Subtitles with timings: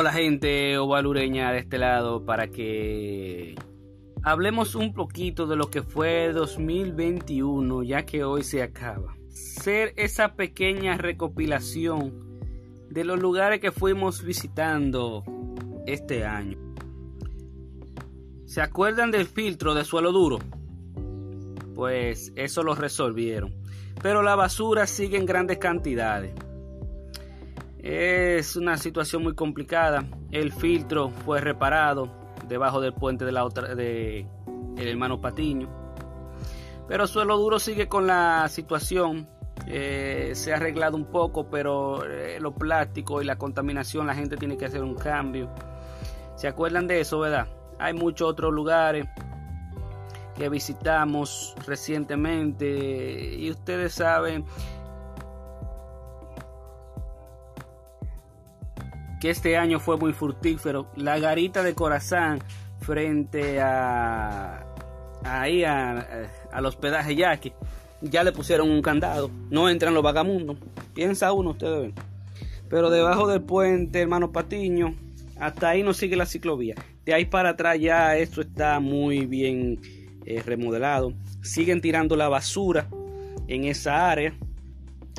[0.00, 3.56] Hola gente ovalureña de este lado para que
[4.22, 9.16] hablemos un poquito de lo que fue 2021 ya que hoy se acaba.
[9.28, 12.38] Ser esa pequeña recopilación
[12.88, 15.24] de los lugares que fuimos visitando
[15.84, 16.58] este año.
[18.46, 20.38] ¿Se acuerdan del filtro de suelo duro?
[21.74, 23.52] Pues eso lo resolvieron.
[24.00, 26.34] Pero la basura sigue en grandes cantidades.
[27.78, 30.04] Es una situación muy complicada.
[30.32, 32.10] El filtro fue reparado
[32.48, 34.26] debajo del puente de la otra de
[34.76, 35.68] el hermano Patiño.
[36.88, 39.28] Pero Suelo Duro sigue con la situación.
[39.66, 44.36] Eh, se ha arreglado un poco, pero eh, lo plástico y la contaminación, la gente
[44.36, 45.50] tiene que hacer un cambio.
[46.36, 47.48] ¿Se acuerdan de eso, verdad?
[47.78, 49.06] Hay muchos otros lugares
[50.36, 54.44] que visitamos recientemente y ustedes saben
[59.20, 60.90] que este año fue muy fructífero.
[60.96, 62.40] La garita de Corazán
[62.80, 64.64] frente a
[65.24, 66.06] ahí a,
[66.52, 67.52] al hospedaje Yaqui
[68.00, 69.30] ya le pusieron un candado.
[69.50, 70.56] No entran los vagamundos.
[70.94, 71.94] Piensa uno, ustedes ven.
[72.68, 74.94] Pero debajo del puente, hermano Patiño,
[75.40, 76.74] hasta ahí no sigue la ciclovía.
[77.04, 79.80] De ahí para atrás ya esto está muy bien
[80.26, 81.12] eh, remodelado.
[81.42, 82.88] Siguen tirando la basura
[83.46, 84.34] en esa área.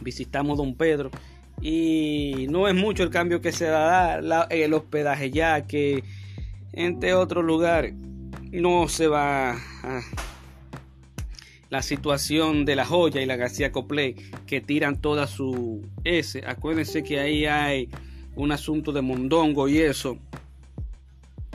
[0.00, 1.10] Visitamos Don Pedro
[1.64, 6.04] y no es mucho el cambio que se da la, el hospedaje ya que
[6.74, 7.94] entre otros lugares
[8.52, 10.02] no se va a
[11.70, 14.14] la situación de la joya y la García Copley
[14.46, 16.42] que tiran toda su S.
[16.46, 17.88] Acuérdense que ahí hay
[18.36, 20.18] un asunto de mondongo y eso.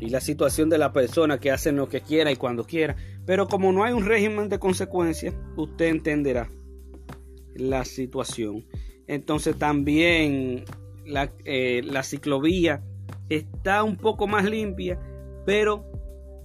[0.00, 2.96] Y la situación de la persona que hacen lo que quiera y cuando quiera.
[3.26, 6.50] Pero como no hay un régimen de consecuencias, usted entenderá
[7.54, 8.64] la situación.
[9.10, 10.64] Entonces también
[11.04, 12.80] la, eh, la ciclovía
[13.28, 15.00] está un poco más limpia,
[15.44, 15.84] pero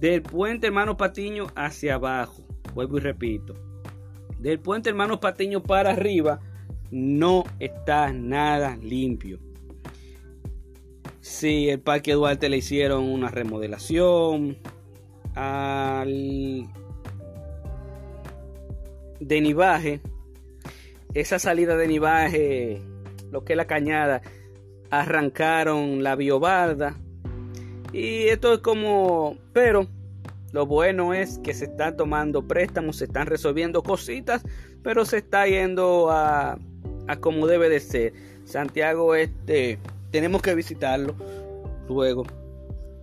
[0.00, 3.54] del puente Hermano Patiño hacia abajo, vuelvo y repito,
[4.40, 6.40] del puente Hermano Patiño para arriba
[6.90, 9.38] no está nada limpio.
[11.20, 14.58] Si el Parque Duarte le hicieron una remodelación,
[15.36, 16.66] al
[19.20, 20.00] de nivaje
[21.20, 22.82] esa salida de nivaje,
[23.30, 24.20] lo que es la cañada,
[24.90, 26.94] arrancaron la biobarda.
[27.92, 29.86] Y esto es como, pero
[30.52, 34.42] lo bueno es que se están tomando préstamos, se están resolviendo cositas,
[34.82, 36.58] pero se está yendo a,
[37.08, 38.12] a como debe de ser.
[38.44, 39.78] Santiago este,
[40.10, 41.14] tenemos que visitarlo
[41.88, 42.24] luego.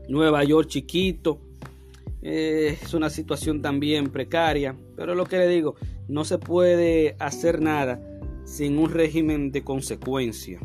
[0.07, 1.39] Nueva York chiquito,
[2.21, 5.75] eh, es una situación también precaria, pero lo que le digo,
[6.07, 7.99] no se puede hacer nada
[8.45, 10.59] sin un régimen de consecuencia.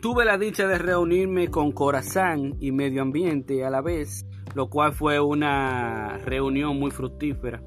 [0.00, 4.92] Tuve la dicha de reunirme con Corazán y Medio Ambiente a la vez, lo cual
[4.92, 7.62] fue una reunión muy fructífera.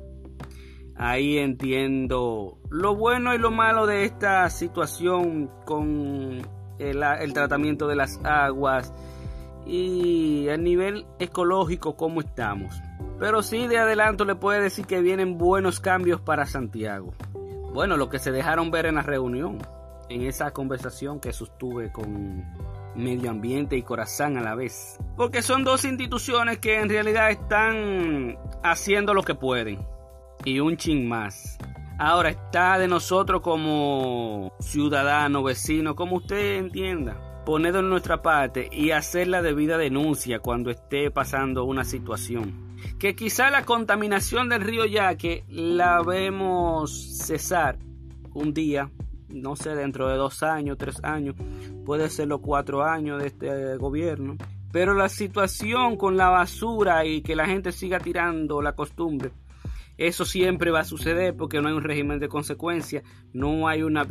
[0.96, 6.42] Ahí entiendo lo bueno y lo malo de esta situación con
[6.80, 8.94] el, el tratamiento de las aguas
[9.66, 12.76] y a nivel ecológico cómo estamos.
[13.22, 17.14] Pero sí, de adelanto le puede decir que vienen buenos cambios para Santiago.
[17.72, 19.60] Bueno, lo que se dejaron ver en la reunión,
[20.10, 22.44] en esa conversación que sostuve con
[22.96, 24.98] Medio Ambiente y Corazán a la vez.
[25.18, 29.86] Porque son dos instituciones que en realidad están haciendo lo que pueden.
[30.44, 31.60] Y un chin más.
[32.00, 38.92] Ahora está de nosotros como ciudadano, vecino, como usted entienda poner en nuestra parte y
[38.92, 42.71] hacer la debida denuncia cuando esté pasando una situación.
[43.00, 47.78] Que quizá la contaminación del río Yaque la vemos cesar
[48.34, 48.90] un día,
[49.30, 51.36] no sé, dentro de dos años, tres años,
[51.86, 54.38] puede ser los cuatro años de este gobierno.
[54.72, 59.32] Pero la situación con la basura y que la gente siga tirando la costumbre
[60.02, 63.04] eso siempre va a suceder porque no hay un régimen de consecuencia,
[63.34, 64.08] no hay, una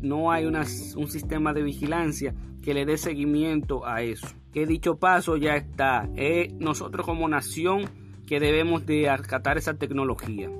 [0.00, 0.64] no hay un
[1.08, 4.26] sistema de vigilancia que le dé seguimiento a eso.
[4.54, 6.08] Que dicho paso ya está.
[6.16, 7.90] Es nosotros como nación
[8.26, 10.50] que debemos de acatar esa tecnología.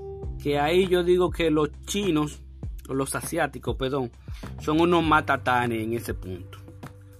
[0.42, 2.42] Que ahí yo digo que los chinos,
[2.88, 4.10] o los asiáticos, perdón,
[4.60, 6.58] son unos matatanes en ese punto.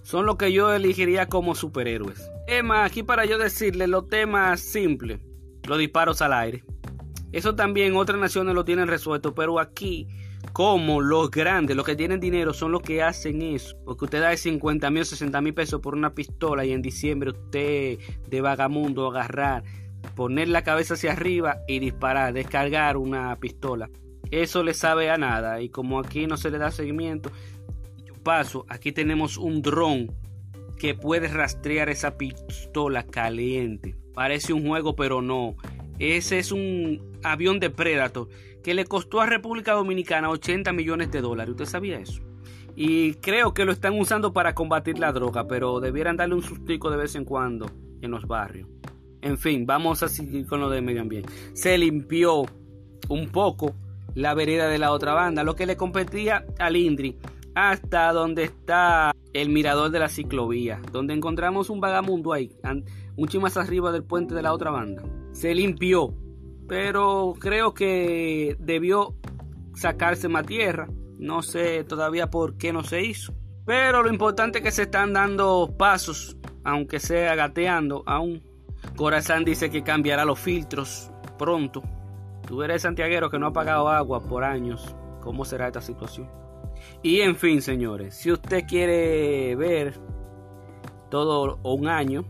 [0.03, 2.29] Son lo que yo elegiría como superhéroes.
[2.47, 5.19] Es más, aquí para yo decirle los temas simples,
[5.67, 6.63] los disparos al aire.
[7.31, 10.07] Eso también otras naciones lo tienen resuelto, pero aquí,
[10.53, 13.75] como los grandes, los que tienen dinero, son los que hacen eso.
[13.83, 17.31] Porque usted da 50 mil o 60 mil pesos por una pistola y en diciembre
[17.31, 17.97] usted
[18.29, 19.63] de vagamundo agarrar,
[20.15, 23.89] poner la cabeza hacia arriba y disparar, descargar una pistola.
[24.31, 27.31] Eso le sabe a nada y como aquí no se le da seguimiento,
[28.23, 30.11] paso, aquí tenemos un dron
[30.77, 33.95] que puede rastrear esa pistola caliente.
[34.13, 35.55] Parece un juego, pero no.
[35.99, 38.27] Ese es un avión de Predator
[38.63, 41.51] que le costó a República Dominicana 80 millones de dólares.
[41.51, 42.21] ¿Usted sabía eso?
[42.75, 46.89] Y creo que lo están usando para combatir la droga, pero debieran darle un sustico
[46.89, 48.67] de vez en cuando en los barrios.
[49.25, 51.29] En fin, vamos a seguir con lo de medio ambiente.
[51.53, 52.45] Se limpió
[53.09, 53.73] un poco
[54.13, 57.17] la vereda de la otra banda, lo que le competía al Indri,
[57.55, 62.51] hasta donde está el mirador de la ciclovía, donde encontramos un vagamundo ahí,
[63.17, 65.03] mucho más arriba del puente de la otra banda.
[65.31, 66.13] Se limpió,
[66.67, 69.15] pero creo que debió
[69.73, 70.87] sacarse más tierra
[71.17, 73.33] no sé todavía por qué no se hizo.
[73.65, 78.43] Pero lo importante es que se están dando pasos, aunque sea gateando aún.
[78.95, 81.81] Corazán dice que cambiará los filtros pronto.
[82.47, 84.95] Tú eres santiaguero que no ha pagado agua por años.
[85.21, 86.29] ¿Cómo será esta situación?
[87.01, 89.99] Y en fin, señores, si usted quiere ver
[91.09, 92.25] todo un año,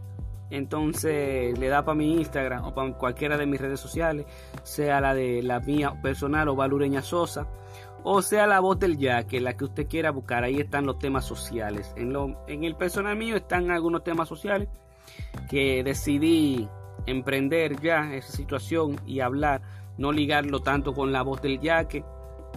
[0.49, 4.25] entonces le da para mi Instagram o para cualquiera de mis redes sociales,
[4.63, 7.47] sea la de la mía personal o Valureña Sosa
[8.07, 10.99] o sea la voz del ya, que la que usted quiera buscar, ahí están los
[10.99, 11.91] temas sociales.
[11.97, 14.69] En, lo, en el personal mío están algunos temas sociales
[15.49, 16.67] que decidí
[17.05, 19.61] emprender ya esa situación y hablar,
[19.97, 22.03] no ligarlo tanto con la voz del yaque,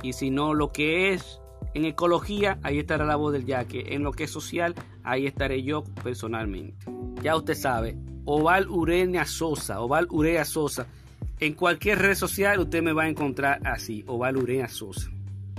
[0.02, 1.40] y sino lo que es
[1.74, 5.62] en ecología, ahí estará la voz del yaque, en lo que es social, ahí estaré
[5.62, 6.86] yo personalmente.
[7.22, 10.86] Ya usted sabe, Oval Ureña Sosa, Oval Urea Sosa,
[11.40, 15.10] en cualquier red social usted me va a encontrar así, Oval Urea Sosa.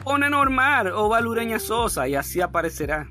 [0.04, 3.10] Pone normal o Valureña Sosa y así aparecerá.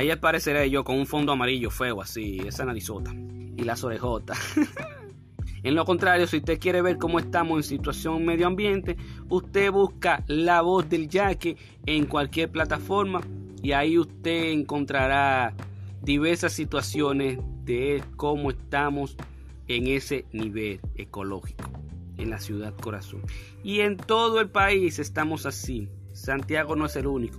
[0.00, 4.38] Ahí apareceré yo con un fondo amarillo feo así, esa narizota y las orejotas.
[5.62, 8.96] en lo contrario, si usted quiere ver cómo estamos en situación medio ambiente,
[9.28, 13.20] usted busca la voz del yaque en cualquier plataforma
[13.62, 15.52] y ahí usted encontrará
[16.00, 19.18] diversas situaciones de cómo estamos
[19.68, 21.68] en ese nivel ecológico
[22.16, 23.20] en la ciudad corazón.
[23.62, 25.90] Y en todo el país estamos así.
[26.14, 27.38] Santiago no es el único.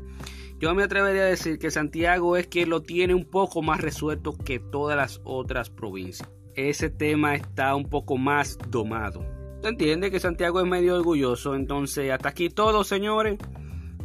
[0.61, 4.37] Yo me atrevería a decir que Santiago es que lo tiene un poco más resuelto
[4.37, 6.29] que todas las otras provincias.
[6.53, 9.25] Ese tema está un poco más domado.
[9.63, 11.55] ¿Se entiende que Santiago es medio orgulloso?
[11.55, 13.39] Entonces, hasta aquí todo, señores.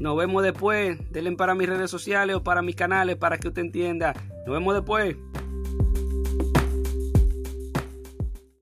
[0.00, 0.98] Nos vemos después.
[1.12, 4.14] Denle para mis redes sociales o para mis canales para que usted entienda.
[4.46, 5.14] Nos vemos después.